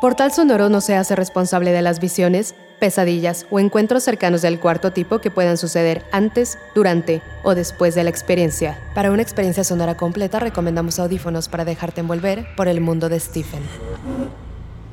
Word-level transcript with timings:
Portal 0.00 0.32
Sonoro 0.32 0.70
no 0.70 0.80
se 0.80 0.94
hace 0.94 1.14
responsable 1.14 1.72
de 1.72 1.82
las 1.82 2.00
visiones, 2.00 2.54
pesadillas 2.78 3.46
o 3.50 3.60
encuentros 3.60 4.02
cercanos 4.02 4.40
del 4.40 4.58
cuarto 4.58 4.92
tipo 4.92 5.18
que 5.18 5.30
puedan 5.30 5.58
suceder 5.58 6.06
antes, 6.10 6.58
durante 6.74 7.20
o 7.42 7.54
después 7.54 7.94
de 7.94 8.04
la 8.04 8.08
experiencia. 8.08 8.78
Para 8.94 9.10
una 9.10 9.20
experiencia 9.20 9.62
sonora 9.62 9.98
completa 9.98 10.40
recomendamos 10.40 10.98
audífonos 10.98 11.50
para 11.50 11.66
dejarte 11.66 12.00
envolver 12.00 12.46
por 12.56 12.66
el 12.66 12.80
mundo 12.80 13.10
de 13.10 13.20
Stephen. 13.20 13.60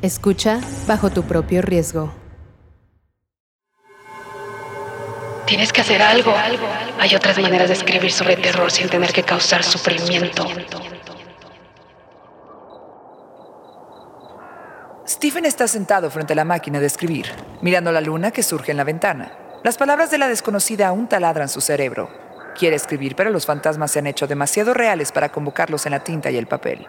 Escucha 0.02 0.59
bajo 0.88 1.09
tu 1.09 1.23
propio 1.23 1.61
riesgo. 1.61 2.11
Tienes 5.45 5.71
que 5.71 5.80
hacer 5.80 6.02
algo. 6.02 6.33
Hay 6.99 7.16
otras 7.16 7.39
maneras 7.39 7.69
de 7.69 7.75
escribir 7.75 8.11
sobre 8.11 8.36
terror 8.36 8.69
sin 8.69 8.89
tener 8.89 9.14
que 9.14 9.23
causar 9.23 9.64
sufrimiento. 9.64 10.45
Stephen 15.09 15.45
está 15.45 15.69
sentado 15.69 16.11
frente 16.11 16.33
a 16.33 16.36
la 16.36 16.44
máquina 16.44 16.81
de 16.81 16.86
escribir, 16.86 17.27
mirando 17.61 17.94
la 17.94 18.02
luna 18.02 18.31
que 18.31 18.44
surge 18.44 18.72
en 18.72 18.77
la 18.77 18.83
ventana. 18.83 19.31
Las 19.64 19.77
palabras 19.77 20.11
de 20.11 20.17
la 20.17 20.27
desconocida 20.27 20.89
aún 20.89 21.08
taladran 21.08 21.47
su 21.47 21.61
cerebro. 21.61 22.09
Quiere 22.59 22.75
escribir, 22.75 23.16
pero 23.16 23.30
los 23.30 23.45
fantasmas 23.45 23.89
se 23.89 23.99
han 23.99 24.08
hecho 24.08 24.27
demasiado 24.27 24.73
reales 24.73 25.14
para 25.14 25.30
convocarlos 25.31 25.86
en 25.86 25.94
la 25.94 26.03
tinta 26.03 26.30
y 26.30 26.36
el 26.36 26.47
papel. 26.47 26.86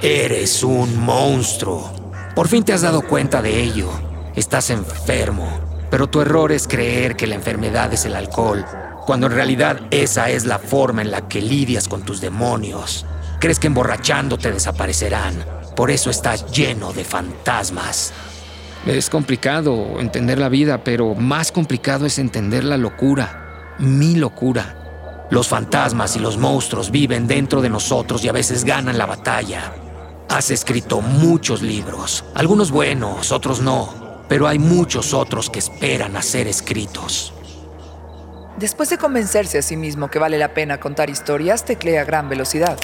Eres 0.00 0.64
un 0.64 0.96
monstruo. 0.98 1.92
Por 2.34 2.48
fin 2.48 2.64
te 2.64 2.72
has 2.72 2.82
dado 2.82 3.02
cuenta 3.02 3.40
de 3.40 3.60
ello. 3.60 3.90
Estás 4.34 4.70
enfermo. 4.70 5.86
Pero 5.88 6.08
tu 6.08 6.20
error 6.22 6.50
es 6.50 6.66
creer 6.66 7.14
que 7.14 7.28
la 7.28 7.36
enfermedad 7.36 7.92
es 7.92 8.06
el 8.06 8.16
alcohol, 8.16 8.64
cuando 9.06 9.28
en 9.28 9.34
realidad 9.34 9.80
esa 9.92 10.30
es 10.30 10.46
la 10.46 10.58
forma 10.58 11.02
en 11.02 11.12
la 11.12 11.28
que 11.28 11.40
lidias 11.40 11.86
con 11.86 12.02
tus 12.02 12.20
demonios. 12.20 13.06
Crees 13.40 13.58
que 13.58 13.68
emborrachándote 13.68 14.52
desaparecerán, 14.52 15.34
por 15.74 15.90
eso 15.90 16.10
estás 16.10 16.52
lleno 16.52 16.92
de 16.92 17.04
fantasmas. 17.04 18.12
Es 18.84 19.08
complicado 19.08 19.98
entender 19.98 20.38
la 20.38 20.50
vida, 20.50 20.84
pero 20.84 21.14
más 21.14 21.50
complicado 21.50 22.04
es 22.04 22.18
entender 22.18 22.64
la 22.64 22.76
locura, 22.76 23.76
mi 23.78 24.16
locura. 24.16 25.26
Los 25.30 25.48
fantasmas 25.48 26.16
y 26.16 26.18
los 26.18 26.36
monstruos 26.36 26.90
viven 26.90 27.26
dentro 27.26 27.62
de 27.62 27.70
nosotros 27.70 28.22
y 28.22 28.28
a 28.28 28.32
veces 28.32 28.62
ganan 28.62 28.98
la 28.98 29.06
batalla. 29.06 29.72
Has 30.28 30.50
escrito 30.50 31.00
muchos 31.00 31.62
libros, 31.62 32.26
algunos 32.34 32.70
buenos, 32.70 33.32
otros 33.32 33.62
no, 33.62 34.22
pero 34.28 34.48
hay 34.48 34.58
muchos 34.58 35.14
otros 35.14 35.48
que 35.48 35.60
esperan 35.60 36.14
a 36.14 36.20
ser 36.20 36.46
escritos. 36.46 37.32
Después 38.58 38.90
de 38.90 38.98
convencerse 38.98 39.56
a 39.56 39.62
sí 39.62 39.78
mismo 39.78 40.10
que 40.10 40.18
vale 40.18 40.36
la 40.36 40.52
pena 40.52 40.78
contar 40.78 41.08
historias, 41.08 41.64
teclea 41.64 42.02
a 42.02 42.04
gran 42.04 42.28
velocidad. 42.28 42.78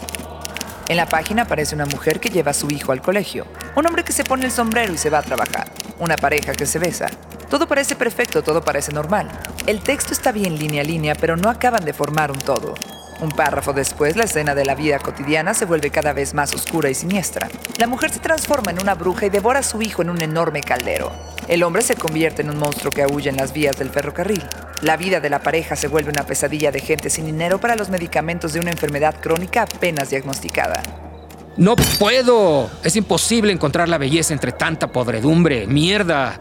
En 0.88 0.96
la 0.96 1.06
página 1.06 1.42
aparece 1.42 1.74
una 1.74 1.86
mujer 1.86 2.20
que 2.20 2.28
lleva 2.28 2.52
a 2.52 2.54
su 2.54 2.70
hijo 2.70 2.92
al 2.92 3.02
colegio, 3.02 3.44
un 3.74 3.86
hombre 3.86 4.04
que 4.04 4.12
se 4.12 4.22
pone 4.22 4.44
el 4.44 4.52
sombrero 4.52 4.92
y 4.92 4.98
se 4.98 5.10
va 5.10 5.18
a 5.18 5.22
trabajar, 5.22 5.68
una 5.98 6.16
pareja 6.16 6.52
que 6.52 6.64
se 6.64 6.78
besa. 6.78 7.08
Todo 7.50 7.66
parece 7.66 7.96
perfecto, 7.96 8.42
todo 8.42 8.62
parece 8.62 8.92
normal. 8.92 9.28
El 9.66 9.80
texto 9.80 10.12
está 10.12 10.30
bien 10.30 10.56
línea 10.56 10.82
a 10.82 10.84
línea, 10.84 11.16
pero 11.16 11.36
no 11.36 11.50
acaban 11.50 11.84
de 11.84 11.92
formar 11.92 12.30
un 12.30 12.38
todo. 12.38 12.74
Un 13.18 13.30
párrafo 13.30 13.72
después, 13.72 14.14
la 14.14 14.24
escena 14.24 14.54
de 14.54 14.66
la 14.66 14.74
vida 14.74 14.98
cotidiana 14.98 15.54
se 15.54 15.64
vuelve 15.64 15.90
cada 15.90 16.12
vez 16.12 16.34
más 16.34 16.52
oscura 16.52 16.90
y 16.90 16.94
siniestra. 16.94 17.48
La 17.78 17.86
mujer 17.86 18.10
se 18.10 18.20
transforma 18.20 18.72
en 18.72 18.80
una 18.80 18.94
bruja 18.94 19.24
y 19.24 19.30
devora 19.30 19.60
a 19.60 19.62
su 19.62 19.80
hijo 19.80 20.02
en 20.02 20.10
un 20.10 20.20
enorme 20.20 20.60
caldero. 20.60 21.10
El 21.48 21.62
hombre 21.62 21.80
se 21.80 21.96
convierte 21.96 22.42
en 22.42 22.50
un 22.50 22.58
monstruo 22.58 22.90
que 22.90 23.02
aúlla 23.02 23.30
en 23.30 23.38
las 23.38 23.54
vías 23.54 23.78
del 23.78 23.88
ferrocarril. 23.88 24.42
La 24.82 24.98
vida 24.98 25.20
de 25.20 25.30
la 25.30 25.38
pareja 25.38 25.76
se 25.76 25.88
vuelve 25.88 26.10
una 26.10 26.24
pesadilla 26.24 26.70
de 26.70 26.80
gente 26.80 27.08
sin 27.08 27.24
dinero 27.24 27.58
para 27.58 27.76
los 27.76 27.88
medicamentos 27.88 28.52
de 28.52 28.60
una 28.60 28.70
enfermedad 28.70 29.14
crónica 29.18 29.62
apenas 29.62 30.10
diagnosticada. 30.10 30.82
No 31.56 31.74
puedo. 31.98 32.68
Es 32.84 32.96
imposible 32.96 33.50
encontrar 33.50 33.88
la 33.88 33.96
belleza 33.96 34.34
entre 34.34 34.52
tanta 34.52 34.88
podredumbre. 34.92 35.66
Mierda. 35.66 36.38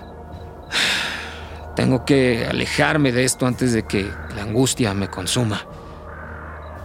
Tengo 1.77 2.03
que 2.03 2.45
alejarme 2.49 3.13
de 3.13 3.23
esto 3.23 3.45
antes 3.45 3.71
de 3.71 3.83
que 3.83 4.09
la 4.35 4.41
angustia 4.41 4.93
me 4.93 5.07
consuma. 5.07 5.65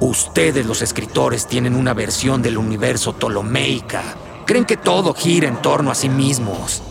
Ustedes 0.00 0.64
los 0.64 0.80
escritores 0.80 1.46
tienen 1.46 1.76
una 1.76 1.92
versión 1.92 2.40
del 2.40 2.56
universo 2.56 3.12
tolomeica. 3.12 4.02
Creen 4.46 4.64
que 4.64 4.78
todo 4.78 5.12
gira 5.12 5.46
en 5.46 5.60
torno 5.60 5.90
a 5.90 5.94
sí 5.94 6.08
mismos. 6.08 6.82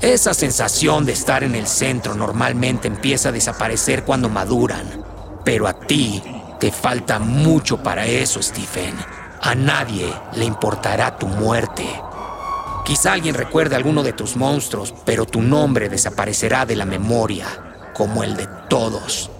Esa 0.00 0.32
sensación 0.32 1.04
de 1.04 1.12
estar 1.12 1.44
en 1.44 1.54
el 1.54 1.66
centro 1.66 2.14
normalmente 2.14 2.88
empieza 2.88 3.28
a 3.28 3.32
desaparecer 3.32 4.04
cuando 4.04 4.30
maduran. 4.30 5.04
Pero 5.44 5.68
a 5.68 5.74
ti 5.74 6.22
te 6.58 6.72
falta 6.72 7.18
mucho 7.18 7.82
para 7.82 8.06
eso, 8.06 8.42
Stephen. 8.42 8.94
A 9.42 9.54
nadie 9.54 10.10
le 10.34 10.46
importará 10.46 11.18
tu 11.18 11.26
muerte. 11.26 11.86
Quizá 12.86 13.12
alguien 13.12 13.34
recuerde 13.34 13.76
alguno 13.76 14.02
de 14.02 14.14
tus 14.14 14.36
monstruos, 14.36 14.94
pero 15.04 15.26
tu 15.26 15.42
nombre 15.42 15.90
desaparecerá 15.90 16.64
de 16.64 16.76
la 16.76 16.86
memoria, 16.86 17.46
como 17.92 18.24
el 18.24 18.36
de 18.36 18.48
todos. 18.70 19.30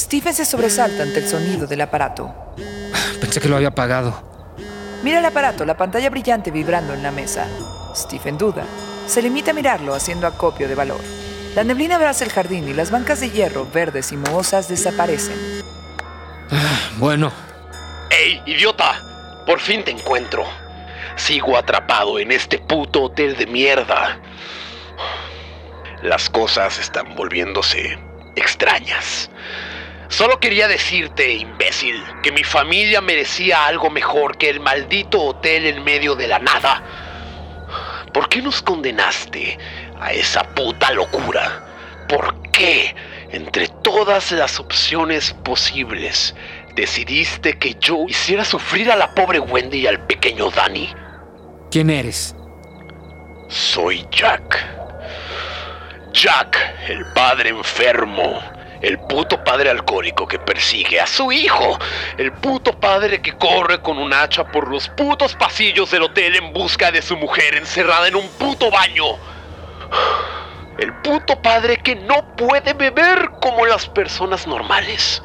Stephen 0.00 0.32
se 0.32 0.46
sobresalta 0.46 1.02
ante 1.02 1.18
el 1.18 1.28
sonido 1.28 1.66
del 1.66 1.82
aparato. 1.82 2.34
Pensé 3.20 3.38
que 3.38 3.50
lo 3.50 3.56
había 3.56 3.68
apagado. 3.68 4.22
Mira 5.02 5.18
el 5.18 5.24
aparato, 5.26 5.66
la 5.66 5.76
pantalla 5.76 6.08
brillante 6.08 6.50
vibrando 6.50 6.94
en 6.94 7.02
la 7.02 7.10
mesa. 7.10 7.46
Stephen 7.94 8.38
duda. 8.38 8.64
Se 9.06 9.20
limita 9.20 9.50
a 9.50 9.54
mirarlo 9.54 9.94
haciendo 9.94 10.26
acopio 10.26 10.68
de 10.68 10.74
valor. 10.74 11.00
La 11.54 11.64
neblina 11.64 11.96
abraza 11.96 12.24
el 12.24 12.32
jardín 12.32 12.66
y 12.66 12.72
las 12.72 12.90
bancas 12.90 13.20
de 13.20 13.28
hierro 13.28 13.68
verdes 13.70 14.10
y 14.10 14.16
mohosas 14.16 14.68
desaparecen. 14.68 15.36
bueno. 16.96 17.30
¡Ey, 18.08 18.40
idiota! 18.46 19.42
Por 19.44 19.60
fin 19.60 19.84
te 19.84 19.90
encuentro. 19.90 20.46
Sigo 21.16 21.58
atrapado 21.58 22.18
en 22.18 22.32
este 22.32 22.58
puto 22.58 23.02
hotel 23.02 23.36
de 23.36 23.46
mierda. 23.46 24.18
Las 26.02 26.30
cosas 26.30 26.78
están 26.78 27.14
volviéndose 27.14 27.98
extrañas. 28.34 29.28
Solo 30.10 30.40
quería 30.40 30.66
decirte, 30.66 31.34
imbécil, 31.34 32.02
que 32.20 32.32
mi 32.32 32.42
familia 32.42 33.00
merecía 33.00 33.64
algo 33.64 33.90
mejor 33.90 34.36
que 34.36 34.50
el 34.50 34.58
maldito 34.58 35.22
hotel 35.22 35.66
en 35.66 35.84
medio 35.84 36.16
de 36.16 36.26
la 36.26 36.40
nada. 36.40 36.82
¿Por 38.12 38.28
qué 38.28 38.42
nos 38.42 38.60
condenaste 38.60 39.56
a 40.00 40.12
esa 40.12 40.42
puta 40.42 40.90
locura? 40.90 41.64
¿Por 42.08 42.42
qué, 42.50 42.92
entre 43.30 43.68
todas 43.84 44.32
las 44.32 44.58
opciones 44.58 45.32
posibles, 45.44 46.34
decidiste 46.74 47.56
que 47.56 47.76
yo 47.78 48.04
hiciera 48.08 48.44
sufrir 48.44 48.90
a 48.90 48.96
la 48.96 49.14
pobre 49.14 49.38
Wendy 49.38 49.78
y 49.78 49.86
al 49.86 50.04
pequeño 50.08 50.50
Danny? 50.50 50.92
¿Quién 51.70 51.88
eres? 51.88 52.34
Soy 53.46 54.04
Jack. 54.10 54.58
Jack, 56.12 56.58
el 56.88 57.06
padre 57.12 57.50
enfermo 57.50 58.59
el 58.80 58.98
puto 58.98 59.42
padre 59.44 59.70
alcohólico 59.70 60.26
que 60.26 60.38
persigue 60.38 61.00
a 61.00 61.06
su 61.06 61.30
hijo. 61.32 61.78
El 62.16 62.32
puto 62.32 62.78
padre 62.78 63.20
que 63.20 63.32
corre 63.32 63.80
con 63.80 63.98
un 63.98 64.12
hacha 64.12 64.44
por 64.44 64.68
los 64.68 64.88
putos 64.88 65.34
pasillos 65.34 65.90
del 65.90 66.04
hotel 66.04 66.36
en 66.36 66.52
busca 66.52 66.90
de 66.90 67.02
su 67.02 67.16
mujer 67.16 67.56
encerrada 67.56 68.08
en 68.08 68.16
un 68.16 68.28
puto 68.28 68.70
baño. 68.70 69.04
El 70.78 70.94
puto 71.02 71.40
padre 71.42 71.76
que 71.76 71.94
no 71.94 72.36
puede 72.36 72.72
beber 72.72 73.30
como 73.40 73.66
las 73.66 73.86
personas 73.86 74.46
normales. 74.46 75.22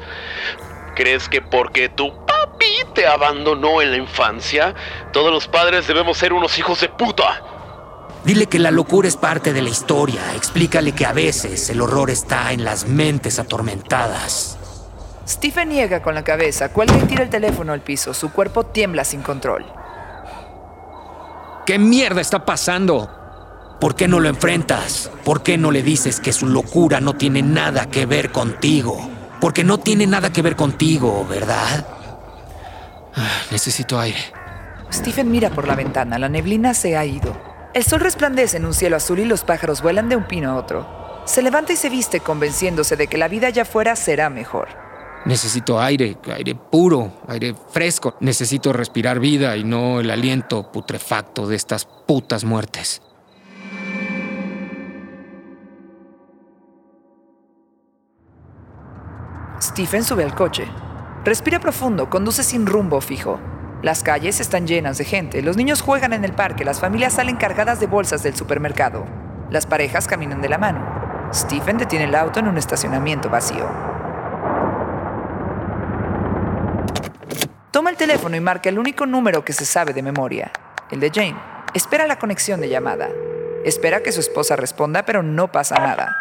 ¿Crees 0.94 1.28
que 1.28 1.40
porque 1.40 1.88
tu 1.88 2.12
papi 2.26 2.72
te 2.94 3.06
abandonó 3.06 3.80
en 3.80 3.90
la 3.90 3.96
infancia, 3.96 4.74
todos 5.12 5.32
los 5.32 5.46
padres 5.48 5.86
debemos 5.86 6.18
ser 6.18 6.32
unos 6.32 6.58
hijos 6.58 6.80
de 6.80 6.88
puta? 6.88 7.55
Dile 8.26 8.46
que 8.46 8.58
la 8.58 8.72
locura 8.72 9.06
es 9.06 9.16
parte 9.16 9.52
de 9.52 9.62
la 9.62 9.70
historia. 9.70 10.34
Explícale 10.34 10.90
que 10.90 11.06
a 11.06 11.12
veces 11.12 11.70
el 11.70 11.80
horror 11.80 12.10
está 12.10 12.50
en 12.50 12.64
las 12.64 12.88
mentes 12.88 13.38
atormentadas. 13.38 14.58
Stephen 15.28 15.68
niega 15.68 16.02
con 16.02 16.16
la 16.16 16.24
cabeza, 16.24 16.70
cuelga 16.70 16.98
y 16.98 17.06
tira 17.06 17.22
el 17.22 17.30
teléfono 17.30 17.72
al 17.72 17.82
piso. 17.82 18.12
Su 18.14 18.32
cuerpo 18.32 18.66
tiembla 18.66 19.04
sin 19.04 19.22
control. 19.22 19.64
¿Qué 21.66 21.78
mierda 21.78 22.20
está 22.20 22.44
pasando? 22.44 23.08
¿Por 23.80 23.94
qué 23.94 24.08
no 24.08 24.18
lo 24.18 24.28
enfrentas? 24.28 25.08
¿Por 25.24 25.44
qué 25.44 25.56
no 25.56 25.70
le 25.70 25.84
dices 25.84 26.18
que 26.18 26.32
su 26.32 26.48
locura 26.48 27.00
no 27.00 27.14
tiene 27.14 27.42
nada 27.42 27.86
que 27.86 28.06
ver 28.06 28.32
contigo? 28.32 29.08
Porque 29.40 29.62
no 29.62 29.78
tiene 29.78 30.04
nada 30.08 30.32
que 30.32 30.42
ver 30.42 30.56
contigo, 30.56 31.24
¿verdad? 31.30 31.86
Ah, 33.14 33.42
necesito 33.52 34.00
aire. 34.00 34.18
Stephen 34.92 35.30
mira 35.30 35.50
por 35.50 35.68
la 35.68 35.76
ventana. 35.76 36.18
La 36.18 36.28
neblina 36.28 36.74
se 36.74 36.96
ha 36.96 37.04
ido. 37.04 37.55
El 37.76 37.84
sol 37.84 38.00
resplandece 38.00 38.56
en 38.56 38.64
un 38.64 38.72
cielo 38.72 38.96
azul 38.96 39.18
y 39.18 39.26
los 39.26 39.44
pájaros 39.44 39.82
vuelan 39.82 40.08
de 40.08 40.16
un 40.16 40.24
pino 40.24 40.50
a 40.50 40.56
otro. 40.56 40.86
Se 41.26 41.42
levanta 41.42 41.74
y 41.74 41.76
se 41.76 41.90
viste 41.90 42.20
convenciéndose 42.20 42.96
de 42.96 43.06
que 43.06 43.18
la 43.18 43.28
vida 43.28 43.48
allá 43.48 43.64
afuera 43.64 43.94
será 43.96 44.30
mejor. 44.30 44.68
Necesito 45.26 45.78
aire, 45.78 46.16
aire 46.34 46.54
puro, 46.54 47.12
aire 47.28 47.54
fresco. 47.70 48.16
Necesito 48.20 48.72
respirar 48.72 49.20
vida 49.20 49.58
y 49.58 49.64
no 49.64 50.00
el 50.00 50.10
aliento 50.10 50.72
putrefacto 50.72 51.46
de 51.46 51.56
estas 51.56 51.84
putas 51.84 52.44
muertes. 52.44 53.02
Stephen 59.60 60.02
sube 60.02 60.24
al 60.24 60.34
coche. 60.34 60.66
Respira 61.26 61.60
profundo, 61.60 62.08
conduce 62.08 62.42
sin 62.42 62.64
rumbo 62.64 63.02
fijo. 63.02 63.38
Las 63.86 64.02
calles 64.02 64.40
están 64.40 64.66
llenas 64.66 64.98
de 64.98 65.04
gente, 65.04 65.42
los 65.42 65.56
niños 65.56 65.80
juegan 65.80 66.12
en 66.12 66.24
el 66.24 66.32
parque, 66.32 66.64
las 66.64 66.80
familias 66.80 67.12
salen 67.12 67.36
cargadas 67.36 67.78
de 67.78 67.86
bolsas 67.86 68.24
del 68.24 68.34
supermercado. 68.34 69.06
Las 69.48 69.64
parejas 69.64 70.08
caminan 70.08 70.42
de 70.42 70.48
la 70.48 70.58
mano. 70.58 71.30
Stephen 71.32 71.78
detiene 71.78 72.06
el 72.06 72.16
auto 72.16 72.40
en 72.40 72.48
un 72.48 72.58
estacionamiento 72.58 73.30
vacío. 73.30 73.64
Toma 77.70 77.90
el 77.90 77.96
teléfono 77.96 78.34
y 78.34 78.40
marca 78.40 78.70
el 78.70 78.80
único 78.80 79.06
número 79.06 79.44
que 79.44 79.52
se 79.52 79.64
sabe 79.64 79.92
de 79.92 80.02
memoria, 80.02 80.50
el 80.90 80.98
de 80.98 81.12
Jane. 81.14 81.36
Espera 81.72 82.08
la 82.08 82.18
conexión 82.18 82.60
de 82.60 82.68
llamada. 82.68 83.08
Espera 83.64 84.02
que 84.02 84.10
su 84.10 84.18
esposa 84.18 84.56
responda, 84.56 85.06
pero 85.06 85.22
no 85.22 85.52
pasa 85.52 85.76
nada. 85.76 86.16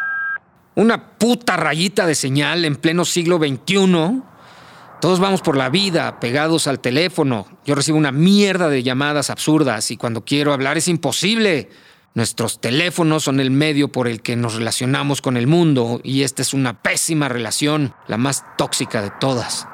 Una 0.76 1.18
puta 1.18 1.58
rayita 1.58 2.06
de 2.06 2.14
señal 2.14 2.64
en 2.64 2.76
pleno 2.76 3.06
siglo 3.06 3.40
XXI. 3.40 4.22
Todos 5.06 5.20
vamos 5.20 5.44
por 5.44 5.56
la 5.56 5.70
vida 5.70 6.20
pegados 6.20 6.66
al 6.66 6.80
teléfono. 6.80 7.46
Yo 7.64 7.76
recibo 7.76 7.96
una 7.96 8.12
mierda 8.12 8.70
de 8.70 8.82
llamadas 8.82 9.30
absurdas 9.30 9.92
y 9.92 9.98
cuando 9.98 10.26
quiero 10.26 10.52
hablar 10.52 10.80
es 10.80 10.88
imposible. 10.88 11.70
Nuestros 12.16 12.60
teléfonos 12.60 13.24
son 13.24 13.40
el 13.40 13.52
medio 13.52 13.92
por 13.92 14.08
el 14.08 14.24
que 14.24 14.36
nos 14.36 14.56
relacionamos 14.56 15.22
con 15.22 15.38
el 15.38 15.46
mundo 15.46 16.02
y 16.04 16.24
esta 16.24 16.42
es 16.42 16.56
una 16.56 16.82
pésima 16.82 17.30
relación, 17.30 17.94
la 18.08 18.18
más 18.18 18.46
tóxica 18.58 19.04
de 19.04 19.12
todas. 19.20 19.68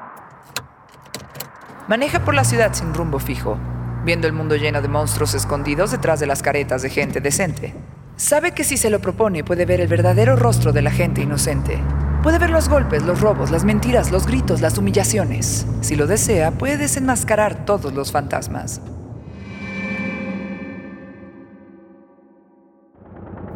Maneja 1.87 2.25
por 2.25 2.33
la 2.33 2.43
ciudad 2.43 2.73
sin 2.73 2.93
rumbo 2.93 3.17
fijo, 3.17 3.57
viendo 4.03 4.27
el 4.27 4.33
mundo 4.33 4.57
lleno 4.57 4.81
de 4.81 4.89
monstruos 4.89 5.33
escondidos 5.33 5.91
detrás 5.91 6.19
de 6.19 6.27
las 6.27 6.41
caretas 6.41 6.81
de 6.81 6.89
gente 6.89 7.21
decente. 7.21 7.73
Sabe 8.17 8.51
que 8.51 8.65
si 8.65 8.75
se 8.75 8.89
lo 8.89 8.99
propone 8.99 9.45
puede 9.45 9.65
ver 9.65 9.79
el 9.79 9.87
verdadero 9.87 10.35
rostro 10.35 10.73
de 10.73 10.81
la 10.81 10.91
gente 10.91 11.21
inocente. 11.21 11.79
Puede 12.23 12.37
ver 12.37 12.51
los 12.51 12.69
golpes, 12.69 13.01
los 13.01 13.19
robos, 13.19 13.49
las 13.49 13.63
mentiras, 13.63 14.11
los 14.11 14.27
gritos, 14.27 14.61
las 14.61 14.77
humillaciones. 14.77 15.65
Si 15.81 15.95
lo 15.95 16.05
desea, 16.05 16.51
puede 16.51 16.77
desenmascarar 16.77 17.65
todos 17.65 17.95
los 17.95 18.11
fantasmas. 18.11 18.79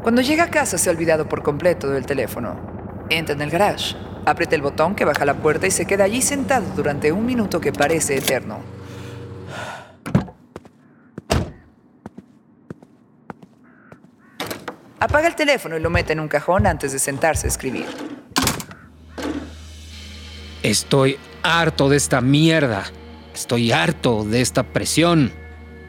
Cuando 0.02 0.24
llega 0.24 0.46
a 0.46 0.50
casa 0.50 0.80
se 0.80 0.90
ha 0.90 0.94
olvidado 0.94 1.30
por 1.30 1.44
completo 1.44 1.92
del 1.92 2.08
teléfono. 2.08 2.56
Entra 3.12 3.36
en 3.36 3.44
el 3.44 3.52
garage, 3.52 3.96
aprieta 4.26 4.56
el 4.56 4.64
botón 4.64 4.96
que 4.96 5.06
baja 5.06 5.26
la 5.26 5.36
puerta 5.36 5.68
y 5.68 5.72
se 5.72 5.86
queda 5.86 6.06
allí 6.06 6.24
sentado 6.24 6.66
durante 6.76 7.12
un 7.12 7.24
minuto 7.24 7.62
que 7.62 7.72
parece 7.72 8.18
eterno. 8.18 8.62
Apaga 15.00 15.28
el 15.28 15.36
teléfono 15.36 15.78
y 15.78 15.82
lo 15.82 15.92
mete 15.92 16.14
en 16.14 16.20
un 16.20 16.28
cajón 16.28 16.66
antes 16.66 16.94
de 16.94 16.98
sentarse 16.98 17.46
a 17.46 17.50
escribir. 17.50 18.15
Estoy 20.66 21.20
harto 21.44 21.90
de 21.90 21.98
esta 21.98 22.22
mierda. 22.22 22.86
Estoy 23.36 23.72
harto 23.72 24.24
de 24.24 24.42
esta 24.42 24.64
presión. 24.64 25.32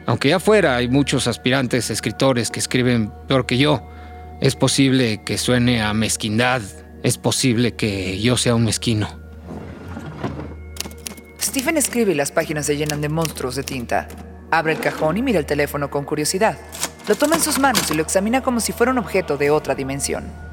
Aunque 0.05 0.35
afuera 0.35 0.75
hay 0.75 0.87
muchos 0.87 1.25
aspirantes 1.27 1.89
escritores 1.89 2.51
que 2.51 2.59
escriben 2.59 3.11
peor 3.27 3.47
que 3.47 3.57
yo, 3.57 3.89
es 4.39 4.55
posible 4.55 5.23
que 5.25 5.39
suene 5.39 5.81
a 5.81 5.95
mezquindad. 5.95 6.61
Es 7.01 7.17
posible 7.17 7.73
que 7.73 8.21
yo 8.21 8.37
sea 8.37 8.53
un 8.53 8.65
mezquino. 8.65 9.09
Stephen 11.41 11.77
escribe 11.77 12.11
y 12.11 12.15
las 12.15 12.31
páginas 12.31 12.67
se 12.67 12.77
llenan 12.77 13.01
de 13.01 13.09
monstruos 13.09 13.55
de 13.55 13.63
tinta. 13.63 14.07
Abre 14.51 14.73
el 14.73 14.79
cajón 14.79 15.17
y 15.17 15.23
mira 15.23 15.39
el 15.39 15.47
teléfono 15.47 15.89
con 15.89 16.05
curiosidad. 16.05 16.55
Lo 17.07 17.15
toma 17.15 17.37
en 17.37 17.41
sus 17.41 17.57
manos 17.57 17.89
y 17.89 17.95
lo 17.95 18.03
examina 18.03 18.43
como 18.43 18.59
si 18.59 18.73
fuera 18.73 18.91
un 18.91 18.99
objeto 18.99 19.37
de 19.37 19.49
otra 19.49 19.73
dimensión. 19.73 20.46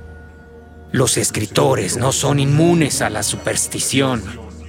Los 0.94 1.16
escritores 1.16 1.96
no 1.96 2.12
son 2.12 2.38
inmunes 2.38 3.02
a 3.02 3.10
la 3.10 3.24
superstición. 3.24 4.22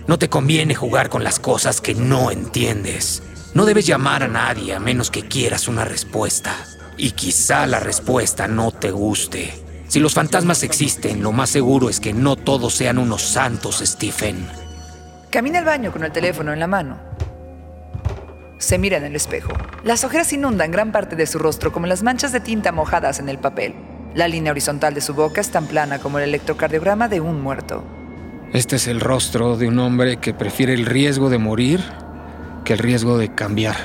No 0.07 0.17
te 0.17 0.27
conviene 0.27 0.73
jugar 0.73 1.07
con 1.07 1.23
las 1.23 1.37
cosas 1.37 1.81
que 1.81 1.93
no 1.93 2.31
entiendes. 2.31 3.21
No 3.53 3.63
debes 3.63 3.85
llamar 3.85 4.23
a 4.23 4.27
nadie 4.27 4.73
a 4.73 4.79
menos 4.79 5.11
que 5.11 5.27
quieras 5.27 5.67
una 5.67 5.85
respuesta. 5.85 6.55
Y 6.97 7.11
quizá 7.11 7.67
la 7.67 7.79
respuesta 7.79 8.47
no 8.47 8.71
te 8.71 8.89
guste. 8.89 9.53
Si 9.87 9.99
los 9.99 10.15
fantasmas 10.15 10.63
existen, 10.63 11.21
lo 11.21 11.31
más 11.31 11.51
seguro 11.51 11.91
es 11.91 11.99
que 11.99 12.11
no 12.11 12.35
todos 12.37 12.73
sean 12.73 12.97
unos 12.97 13.21
santos, 13.21 13.83
Stephen. 13.85 14.49
Camina 15.29 15.59
al 15.59 15.65
baño 15.65 15.91
con 15.91 16.03
el 16.03 16.11
teléfono 16.11 16.53
en 16.53 16.59
la 16.59 16.65
mano. 16.65 16.97
Se 18.57 18.79
mira 18.79 18.97
en 18.97 19.03
el 19.03 19.15
espejo. 19.15 19.53
Las 19.83 20.03
ojeras 20.03 20.33
inundan 20.33 20.71
gran 20.71 20.91
parte 20.91 21.15
de 21.15 21.27
su 21.27 21.37
rostro 21.37 21.71
como 21.71 21.85
las 21.85 22.01
manchas 22.01 22.31
de 22.31 22.39
tinta 22.39 22.71
mojadas 22.71 23.19
en 23.19 23.29
el 23.29 23.37
papel. 23.37 23.75
La 24.15 24.29
línea 24.29 24.53
horizontal 24.53 24.93
de 24.93 25.01
su 25.01 25.13
boca 25.13 25.41
es 25.41 25.51
tan 25.51 25.67
plana 25.67 25.99
como 25.99 26.19
el 26.19 26.23
electrocardiograma 26.23 27.09
de 27.09 27.19
un 27.19 27.41
muerto. 27.41 27.83
Este 28.53 28.77
es 28.77 28.87
el 28.87 29.01
rostro 29.01 29.57
de 29.57 29.67
un 29.67 29.77
hombre 29.77 30.17
que 30.17 30.33
prefiere 30.33 30.73
el 30.73 30.85
riesgo 30.85 31.29
de 31.29 31.37
morir 31.37 31.83
que 32.63 32.71
el 32.71 32.79
riesgo 32.79 33.17
de 33.17 33.35
cambiar. 33.35 33.75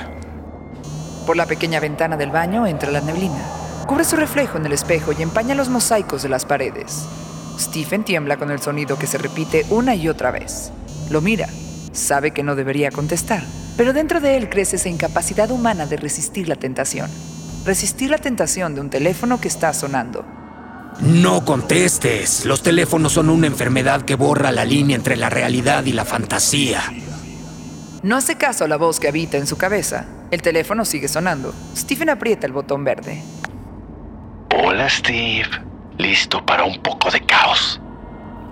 Por 1.27 1.35
la 1.35 1.47
pequeña 1.47 1.81
ventana 1.81 2.15
del 2.15 2.31
baño 2.31 2.65
entra 2.65 2.91
la 2.91 3.01
neblina. 3.01 3.43
Cubre 3.85 4.05
su 4.05 4.15
reflejo 4.15 4.57
en 4.57 4.65
el 4.65 4.71
espejo 4.71 5.11
y 5.11 5.21
empaña 5.21 5.53
los 5.53 5.67
mosaicos 5.67 6.23
de 6.23 6.29
las 6.29 6.45
paredes. 6.45 7.05
Stephen 7.59 8.05
tiembla 8.05 8.37
con 8.37 8.51
el 8.51 8.61
sonido 8.61 8.97
que 8.97 9.07
se 9.07 9.17
repite 9.17 9.65
una 9.69 9.95
y 9.95 10.07
otra 10.07 10.31
vez. 10.31 10.71
Lo 11.09 11.19
mira. 11.19 11.49
Sabe 11.91 12.31
que 12.31 12.41
no 12.41 12.55
debería 12.55 12.89
contestar, 12.89 13.43
pero 13.75 13.91
dentro 13.91 14.21
de 14.21 14.37
él 14.37 14.47
crece 14.47 14.77
esa 14.77 14.87
incapacidad 14.87 15.51
humana 15.51 15.87
de 15.87 15.97
resistir 15.97 16.47
la 16.47 16.55
tentación. 16.55 17.11
Resistir 17.65 18.09
la 18.09 18.17
tentación 18.17 18.73
de 18.73 18.81
un 18.81 18.89
teléfono 18.89 19.39
que 19.39 19.47
está 19.47 19.71
sonando. 19.73 20.25
No 20.99 21.45
contestes. 21.45 22.45
Los 22.45 22.63
teléfonos 22.63 23.13
son 23.13 23.29
una 23.29 23.45
enfermedad 23.47 24.01
que 24.01 24.15
borra 24.15 24.51
la 24.51 24.65
línea 24.65 24.95
entre 24.95 25.15
la 25.15 25.29
realidad 25.29 25.85
y 25.85 25.93
la 25.93 26.03
fantasía. 26.03 26.81
No 28.01 28.17
hace 28.17 28.35
caso 28.35 28.65
a 28.65 28.67
la 28.67 28.77
voz 28.77 28.99
que 28.99 29.07
habita 29.07 29.37
en 29.37 29.45
su 29.45 29.57
cabeza. 29.57 30.05
El 30.31 30.41
teléfono 30.41 30.85
sigue 30.85 31.07
sonando. 31.07 31.53
Stephen 31.75 32.09
aprieta 32.09 32.47
el 32.47 32.53
botón 32.53 32.83
verde. 32.83 33.21
Hola, 34.63 34.89
Steve. 34.89 35.49
¿Listo 35.99 36.43
para 36.43 36.63
un 36.63 36.81
poco 36.81 37.11
de 37.11 37.21
caos? 37.25 37.79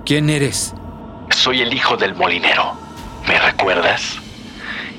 ¿Quién 0.06 0.30
eres? 0.30 0.74
Soy 1.32 1.62
el 1.62 1.74
hijo 1.74 1.98
del 1.98 2.14
molinero. 2.14 2.74
¿Me 3.28 3.40
recuerdas? 3.40 4.18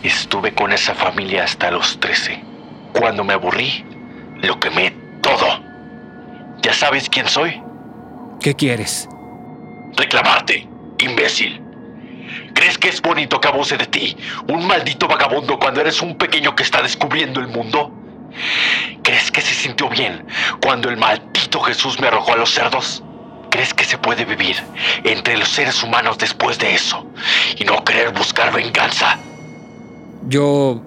Estuve 0.03 0.53
con 0.53 0.73
esa 0.73 0.95
familia 0.95 1.45
hasta 1.45 1.71
los 1.71 2.01
13. 2.01 2.43
Cuando 2.93 3.23
me 3.23 3.35
aburrí, 3.35 3.85
lo 4.43 4.59
quemé 4.61 4.95
todo. 5.23 5.61
¿Ya 6.63 6.73
sabes 6.73 7.09
quién 7.09 7.29
soy? 7.29 7.63
¿Qué 8.41 8.55
quieres? 8.55 9.09
Reclamarte, 9.97 10.69
imbécil. 10.99 11.63
¿Crees 12.55 12.79
que 12.79 12.89
es 12.89 13.01
bonito 13.01 13.41
que 13.41 13.49
abuse 13.49 13.77
de 13.77 13.87
ti, 13.87 14.17
un 14.49 14.67
maldito 14.67 15.09
vagabundo, 15.09 15.59
cuando 15.59 15.81
eres 15.81 16.01
un 16.03 16.17
pequeño 16.17 16.55
que 16.55 16.63
está 16.63 16.83
descubriendo 16.83 17.41
el 17.41 17.49
mundo? 17.49 17.93
¿Crees 19.03 19.31
que 19.31 19.41
se 19.41 19.55
sintió 19.55 19.89
bien 19.89 20.27
cuando 20.63 20.89
el 20.89 20.97
maldito 20.97 21.61
Jesús 21.61 22.01
me 22.01 22.09
arrojó 22.09 22.33
a 22.35 22.37
los 22.37 22.51
cerdos? 22.51 23.03
¿Crees 23.51 23.75
que 23.75 23.85
se 23.85 23.99
puede 23.99 24.25
vivir 24.25 24.57
entre 25.05 25.37
los 25.37 25.49
seres 25.49 25.83
humanos 25.83 26.19
después 26.19 26.59
de 26.59 26.75
eso 26.75 27.05
y 27.59 27.65
no 27.65 27.83
querer 27.85 28.13
buscar 28.13 28.53
venganza? 28.53 29.19
Yo... 30.29 30.83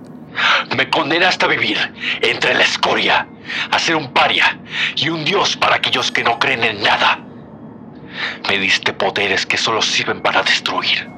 Me 0.76 0.90
condenaste 0.90 1.46
a 1.46 1.48
vivir 1.48 1.78
entre 2.22 2.54
la 2.54 2.64
escoria, 2.64 3.28
a 3.72 3.80
ser 3.80 3.96
un 3.96 4.12
paria 4.14 4.58
y 4.96 5.10
un 5.10 5.24
dios 5.24 5.56
para 5.58 5.76
aquellos 5.76 6.12
que 6.12 6.24
no 6.24 6.40
creen 6.40 6.64
en 6.64 6.82
nada. 6.82 7.20
Me 8.50 8.58
diste 8.58 8.94
poderes 8.94 9.46
que 9.46 9.58
solo 9.58 9.82
sirven 9.82 10.22
para 10.22 10.44
destruir. 10.44 11.10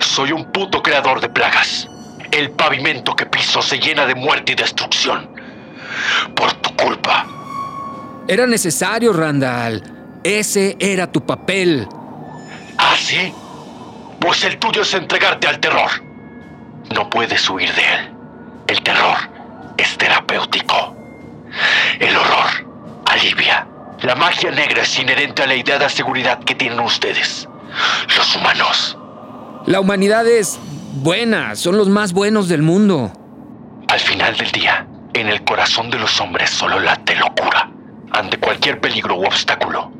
Soy 0.00 0.32
un 0.32 0.50
puto 0.52 0.82
creador 0.82 1.20
de 1.20 1.28
plagas. 1.28 1.88
El 2.30 2.50
pavimento 2.50 3.14
que 3.14 3.26
piso 3.26 3.62
se 3.62 3.78
llena 3.78 4.06
de 4.06 4.14
muerte 4.14 4.52
y 4.52 4.54
destrucción. 4.54 5.30
Por 6.34 6.52
tu 6.54 6.74
culpa. 6.76 7.26
Era 8.28 8.46
necesario, 8.46 9.12
Randall. 9.12 9.82
Ese 10.24 10.76
era 10.80 11.10
tu 11.10 11.24
papel. 11.24 11.86
¿Ah, 12.78 12.94
sí? 12.98 13.32
Pues 14.20 14.42
el 14.44 14.58
tuyo 14.58 14.82
es 14.82 14.92
entregarte 14.94 15.46
al 15.46 15.60
terror. 15.60 16.05
No 16.94 17.08
puedes 17.10 17.48
huir 17.48 17.72
de 17.74 17.82
él. 17.82 18.10
El 18.68 18.82
terror 18.82 19.16
es 19.76 19.96
terapéutico. 19.98 20.96
El 22.00 22.16
horror 22.16 23.02
alivia. 23.06 23.66
La 24.02 24.14
magia 24.14 24.50
negra 24.50 24.82
es 24.82 24.98
inherente 24.98 25.42
a 25.42 25.46
la 25.46 25.54
idea 25.54 25.78
de 25.78 25.88
seguridad 25.88 26.38
que 26.40 26.54
tienen 26.54 26.80
ustedes, 26.80 27.48
los 28.16 28.36
humanos. 28.36 28.98
La 29.64 29.80
humanidad 29.80 30.26
es 30.26 30.58
buena, 30.96 31.56
son 31.56 31.78
los 31.78 31.88
más 31.88 32.12
buenos 32.12 32.48
del 32.48 32.62
mundo. 32.62 33.10
Al 33.88 34.00
final 34.00 34.36
del 34.36 34.50
día, 34.52 34.86
en 35.14 35.28
el 35.28 35.42
corazón 35.44 35.90
de 35.90 35.98
los 35.98 36.20
hombres 36.20 36.50
solo 36.50 36.78
late 36.78 37.16
locura. 37.16 37.70
Ante 38.12 38.38
cualquier 38.38 38.80
peligro 38.80 39.16
u 39.16 39.24
obstáculo, 39.24 39.90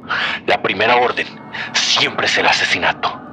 la 0.46 0.60
primera 0.62 0.96
orden 0.96 1.26
siempre 1.72 2.26
es 2.26 2.36
el 2.38 2.46
asesinato. 2.46 3.25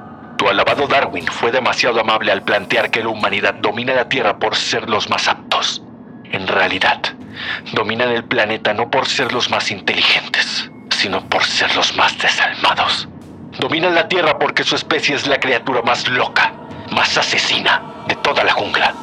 Alabado 0.48 0.86
Darwin 0.86 1.26
fue 1.26 1.50
demasiado 1.52 2.00
amable 2.00 2.32
al 2.32 2.42
plantear 2.42 2.90
que 2.90 3.02
la 3.02 3.08
humanidad 3.08 3.54
domina 3.54 3.94
la 3.94 4.08
Tierra 4.08 4.38
por 4.38 4.56
ser 4.56 4.88
los 4.88 5.08
más 5.08 5.28
aptos. 5.28 5.82
En 6.32 6.46
realidad, 6.46 7.00
dominan 7.72 8.10
el 8.10 8.24
planeta 8.24 8.74
no 8.74 8.90
por 8.90 9.06
ser 9.06 9.32
los 9.32 9.50
más 9.50 9.70
inteligentes, 9.70 10.70
sino 10.90 11.28
por 11.28 11.44
ser 11.44 11.74
los 11.76 11.96
más 11.96 12.18
desalmados. 12.18 13.08
Dominan 13.58 13.94
la 13.94 14.08
Tierra 14.08 14.38
porque 14.38 14.64
su 14.64 14.74
especie 14.74 15.14
es 15.14 15.26
la 15.26 15.38
criatura 15.38 15.82
más 15.82 16.08
loca, 16.08 16.52
más 16.90 17.16
asesina 17.16 18.04
de 18.08 18.16
toda 18.16 18.44
la 18.44 18.52
jungla. 18.52 18.94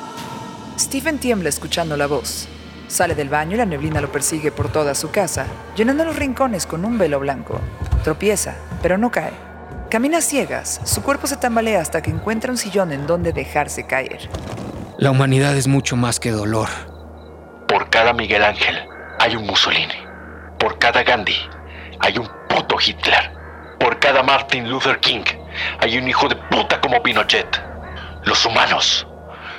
Stephen 0.77 1.19
tiembla 1.19 1.50
escuchando 1.50 1.95
la 1.95 2.07
voz. 2.07 2.48
Sale 2.88 3.15
del 3.15 3.29
baño 3.29 3.53
y 3.53 3.57
la 3.57 3.65
neblina 3.65 4.01
lo 4.01 4.12
persigue 4.12 4.51
por 4.51 4.69
toda 4.69 4.93
su 4.95 5.12
casa, 5.12 5.45
llenando 5.77 6.03
los 6.03 6.17
rincones 6.17 6.65
con 6.65 6.83
un 6.83 6.98
velo 6.98 7.19
blanco. 7.21 7.62
Tropieza, 8.03 8.55
pero 8.81 8.98
no 8.98 9.10
cae. 9.12 9.50
Camina 9.91 10.21
ciegas, 10.21 10.79
su 10.86 11.03
cuerpo 11.03 11.27
se 11.27 11.36
tambalea 11.36 11.81
hasta 11.81 12.01
que 12.01 12.12
encuentra 12.12 12.50
un 12.50 12.57
sillón 12.57 12.93
en 12.93 13.05
donde 13.07 13.33
dejarse 13.33 13.86
caer. 13.86 14.29
La 14.98 15.12
humanidad 15.12 15.53
es 15.57 15.67
mucho 15.67 15.98
más 15.98 16.17
que 16.17 16.31
dolor. 16.31 16.69
Por 17.67 17.89
cada 17.89 18.13
Miguel 18.13 18.41
Ángel 18.41 18.88
hay 19.19 19.36
un 19.36 19.45
Mussolini. 19.45 19.98
Por 20.57 20.79
cada 20.79 21.03
Gandhi 21.03 21.36
hay 22.00 22.17
un 22.17 22.29
puto 22.48 22.77
Hitler. 22.79 23.33
Por 23.81 24.00
cada 24.00 24.24
Martin 24.24 24.69
Luther 24.69 24.98
King 25.01 25.25
hay 25.81 25.98
un 25.98 26.07
hijo 26.07 26.29
de 26.29 26.38
puta 26.38 26.79
como 26.79 27.03
Pinochet. 27.03 27.62
Los 28.24 28.45
humanos 28.45 29.05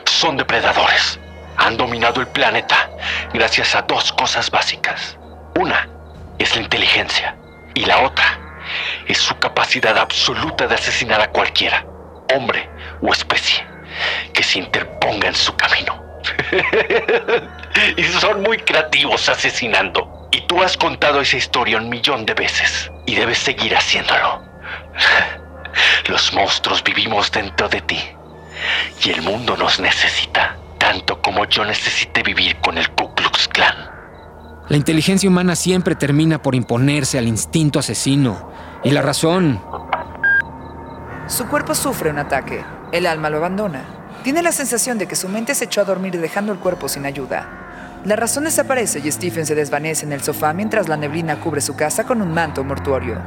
son 0.07 0.39
depredadores. 0.39 1.21
Han 1.59 1.77
dominado 1.77 2.23
el 2.23 2.29
planeta 2.29 2.89
gracias 3.35 3.75
a 3.75 3.83
dos 3.83 4.11
cosas 4.15 4.51
básicas. 4.51 5.19
Una 5.61 5.91
es 6.39 6.57
la 6.57 6.63
inteligencia 6.63 7.37
y 7.75 7.85
la 7.85 7.99
otra 8.01 8.52
es 9.07 9.19
su 9.19 9.37
capacidad 9.39 9.97
absoluta 9.99 10.67
de 10.67 10.75
asesinar 10.75 11.21
a 11.21 11.31
cualquiera, 11.31 11.85
hombre 12.35 12.69
o 13.01 13.13
especie, 13.13 13.65
que 14.33 14.43
se 14.43 14.59
interponga 14.59 15.29
en 15.29 15.35
su 15.35 15.55
camino. 15.57 16.03
y 17.97 18.05
son 18.05 18.43
muy 18.43 18.59
creativos 18.59 19.29
asesinando. 19.29 20.29
Y 20.31 20.41
tú 20.47 20.63
has 20.63 20.77
contado 20.77 21.21
esa 21.21 21.37
historia 21.37 21.77
un 21.77 21.89
millón 21.89 22.25
de 22.25 22.35
veces 22.35 22.91
y 23.07 23.15
debes 23.15 23.39
seguir 23.39 23.77
haciéndolo. 23.77 24.43
Los 26.09 26.33
monstruos 26.33 26.83
vivimos 26.83 27.31
dentro 27.31 27.69
de 27.69 27.81
ti 27.83 28.01
y 29.05 29.11
el 29.11 29.23
mundo 29.23 29.57
nos 29.57 29.81
necesita 29.81 30.57
tanto 30.79 31.21
como 31.21 31.45
yo 31.47 31.65
necesite 31.65 32.23
vivir 32.23 32.57
con 32.57 32.79
el 32.79 32.89
Ku 32.91 33.15
Klux 33.15 33.49
Klan. 33.49 33.92
La 34.69 34.77
inteligencia 34.77 35.29
humana 35.29 35.57
siempre 35.57 35.95
termina 35.95 36.41
por 36.41 36.55
imponerse 36.55 37.19
al 37.19 37.27
instinto 37.27 37.79
asesino. 37.79 38.51
Y 38.85 38.91
la 38.91 39.03
razón. 39.03 39.61
Su 41.27 41.47
cuerpo 41.47 41.75
sufre 41.75 42.11
un 42.11 42.19
ataque. 42.19 42.65
El 42.93 43.07
alma 43.07 43.31
lo 43.31 43.39
abandona. 43.39 43.85
Tiene 44.23 44.43
la 44.43 44.53
sensación 44.53 44.99
de 44.99 45.07
que 45.07 45.17
su 45.17 45.29
mente 45.29 45.55
se 45.55 45.65
echó 45.65 45.81
a 45.81 45.85
dormir 45.85 46.21
dejando 46.21 46.53
el 46.53 46.59
cuerpo 46.59 46.89
sin 46.89 47.07
ayuda. 47.07 47.63
La 48.05 48.17
razón 48.17 48.45
desaparece 48.45 49.01
y 49.05 49.11
Stephen 49.11 49.47
se 49.47 49.55
desvanece 49.55 50.07
en 50.07 50.13
el 50.13 50.23
sofá 50.23 50.53
mientras 50.53 50.89
la 50.89 50.97
neblina 50.97 51.41
cubre 51.41 51.61
su 51.61 51.77
casa 51.77 52.05
con 52.05 52.21
un 52.21 52.33
manto 52.33 52.65
mortuorio. 52.65 53.21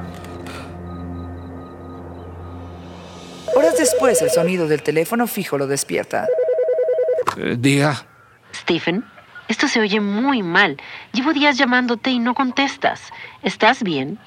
Horas 3.56 3.78
después, 3.78 4.22
el 4.22 4.32
sonido 4.32 4.68
del 4.68 4.84
teléfono 4.84 5.28
fijo 5.28 5.58
lo 5.58 5.68
despierta. 5.68 6.28
Eh, 7.38 7.56
diga. 7.58 8.06
Stephen, 8.54 9.06
esto 9.48 9.68
se 9.68 9.80
oye 9.80 10.00
muy 10.00 10.44
mal. 10.44 10.78
Llevo 11.14 11.34
días 11.34 11.58
llamándote 11.58 12.10
y 12.10 12.20
no 12.20 12.34
contestas. 12.34 13.02
¿Estás 13.44 13.84
bien? 13.84 14.20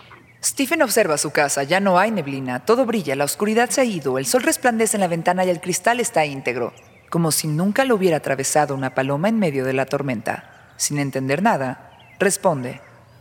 Stephen 0.42 0.82
observa 0.82 1.18
su 1.18 1.30
casa. 1.30 1.64
Ya 1.64 1.80
no 1.80 1.98
hay 1.98 2.10
neblina. 2.10 2.60
Todo 2.60 2.86
brilla, 2.86 3.16
la 3.16 3.24
oscuridad 3.24 3.70
se 3.70 3.80
ha 3.80 3.84
ido, 3.84 4.18
el 4.18 4.26
sol 4.26 4.42
resplandece 4.42 4.96
en 4.96 5.00
la 5.00 5.08
ventana 5.08 5.44
y 5.44 5.50
el 5.50 5.60
cristal 5.60 6.00
está 6.00 6.24
íntegro. 6.24 6.72
Como 7.10 7.32
si 7.32 7.48
nunca 7.48 7.84
lo 7.84 7.96
hubiera 7.96 8.18
atravesado 8.18 8.74
una 8.74 8.94
paloma 8.94 9.28
en 9.28 9.38
medio 9.38 9.64
de 9.64 9.72
la 9.72 9.86
tormenta. 9.86 10.72
Sin 10.76 10.98
entender 10.98 11.42
nada, 11.42 11.90
responde. 12.20 12.80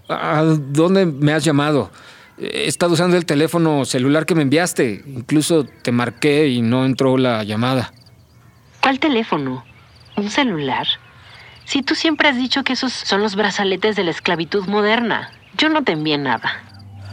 ¿A 0.09 0.43
dónde 0.43 1.05
me 1.05 1.33
has 1.33 1.43
llamado? 1.43 1.91
He 2.37 2.67
estado 2.67 2.93
usando 2.93 3.17
el 3.17 3.25
teléfono 3.25 3.83
celular 3.85 4.25
que 4.25 4.35
me 4.35 4.43
enviaste. 4.43 5.03
Incluso 5.07 5.65
te 5.65 5.91
marqué 5.91 6.47
y 6.47 6.61
no 6.61 6.85
entró 6.85 7.17
la 7.17 7.43
llamada. 7.43 7.91
¿Cuál 8.81 8.99
teléfono? 8.99 9.65
¿Un 10.15 10.29
celular? 10.29 10.85
Si 11.67 11.81
tú 11.81 11.95
siempre 11.95 12.29
has 12.29 12.37
dicho 12.37 12.63
que 12.63 12.71
esos 12.71 12.93
son 12.93 13.21
los 13.21 13.35
brazaletes 13.35 13.97
de 13.97 14.05
la 14.05 14.11
esclavitud 14.11 14.65
moderna. 14.67 15.31
Yo 15.57 15.67
no 15.67 15.83
te 15.83 15.91
envié 15.91 16.17
nada. 16.17 16.49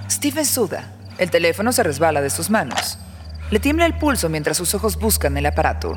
Stephen 0.09 0.47
suda. 0.47 0.93
El 1.19 1.29
teléfono 1.29 1.73
se 1.73 1.83
resbala 1.83 2.21
de 2.21 2.31
sus 2.31 2.51
manos. 2.51 2.97
Le 3.51 3.59
tiembla 3.59 3.85
el 3.85 3.99
pulso 3.99 4.29
mientras 4.29 4.57
sus 4.57 4.73
ojos 4.77 4.97
buscan 4.97 5.37
el 5.37 5.47
aparato, 5.47 5.93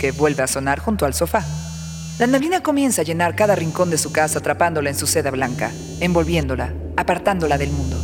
que 0.00 0.10
vuelve 0.10 0.42
a 0.42 0.48
sonar 0.48 0.80
junto 0.80 1.06
al 1.06 1.14
sofá. 1.14 1.44
La 2.18 2.26
neblina 2.26 2.60
comienza 2.60 3.02
a 3.02 3.04
llenar 3.04 3.36
cada 3.36 3.54
rincón 3.54 3.88
de 3.88 3.98
su 3.98 4.10
casa 4.10 4.40
atrapándola 4.40 4.90
en 4.90 4.96
su 4.96 5.06
seda 5.06 5.30
blanca, 5.30 5.70
envolviéndola, 6.00 6.72
apartándola 6.96 7.56
del 7.56 7.70
mundo. 7.70 7.96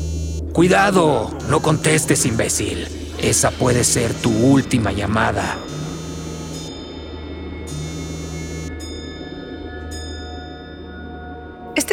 Cuidado, 0.53 1.37
no 1.49 1.61
contestes, 1.61 2.25
imbécil. 2.25 2.87
Esa 3.19 3.51
puede 3.51 3.83
ser 3.83 4.15
tu 4.15 4.31
última 4.31 4.93
llamada. 4.93 5.59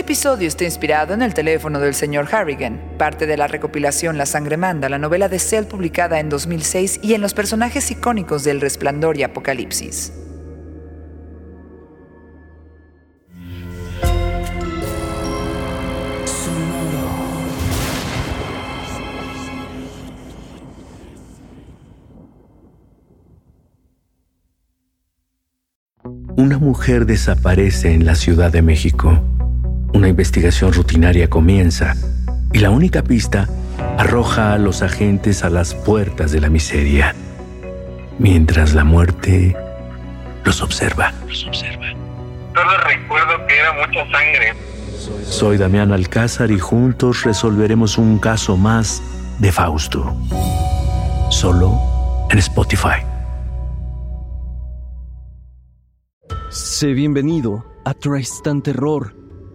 Episodio 0.03 0.49
está 0.49 0.65
inspirado 0.65 1.13
en 1.13 1.21
el 1.21 1.33
teléfono 1.33 1.79
del 1.79 1.93
señor 1.93 2.27
Harrigan, 2.29 2.77
parte 2.97 3.25
de 3.25 3.37
la 3.37 3.47
recopilación 3.47 4.17
La 4.17 4.25
sangre 4.25 4.57
manda, 4.57 4.89
la 4.89 4.97
novela 4.97 5.29
de 5.29 5.39
Cell 5.39 5.63
publicada 5.63 6.19
en 6.19 6.27
2006 6.27 6.99
y 7.01 7.13
en 7.13 7.21
los 7.21 7.33
personajes 7.33 7.89
icónicos 7.89 8.43
del 8.43 8.59
Resplandor 8.59 9.17
y 9.17 9.23
Apocalipsis. 9.23 10.11
Una 26.35 26.57
mujer 26.57 27.05
desaparece 27.05 27.93
en 27.93 28.05
la 28.05 28.15
Ciudad 28.15 28.51
de 28.51 28.61
México. 28.61 29.23
Una 29.93 30.09
investigación 30.09 30.73
rutinaria 30.73 31.29
comienza 31.29 31.95
y 32.51 32.59
la 32.59 32.71
única 32.71 33.03
pista 33.03 33.47
arroja 33.97 34.53
a 34.53 34.57
los 34.57 34.81
agentes 34.81 35.43
a 35.43 35.49
las 35.49 35.75
puertas 35.75 36.31
de 36.31 36.41
la 36.41 36.49
miseria, 36.49 37.15
mientras 38.19 38.73
la 38.73 38.83
muerte 38.83 39.55
los 40.43 40.61
observa. 40.61 41.13
Solo 41.31 42.77
recuerdo 42.85 43.47
que 43.47 43.57
era 43.57 43.73
mucha 43.73 44.11
sangre. 44.11 44.53
Soy 45.23 45.57
Damián 45.57 45.91
Alcázar 45.91 46.51
y 46.51 46.59
juntos 46.59 47.23
resolveremos 47.23 47.97
un 47.97 48.19
caso 48.19 48.57
más 48.57 49.01
de 49.39 49.51
Fausto. 49.51 50.15
Solo 51.29 51.79
en 52.29 52.39
Spotify. 52.39 53.01
Sé 56.49 56.93
bienvenido 56.93 57.65
a 57.85 57.93
Tristan 57.93 58.61
Terror, 58.61 59.15